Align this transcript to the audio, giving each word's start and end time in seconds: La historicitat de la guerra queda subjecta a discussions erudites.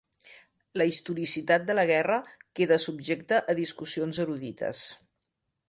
La 0.81 0.87
historicitat 0.91 1.67
de 1.67 1.75
la 1.79 1.83
guerra 1.91 2.17
queda 2.61 2.79
subjecta 2.87 3.43
a 3.53 3.57
discussions 3.63 4.23
erudites. 4.27 4.85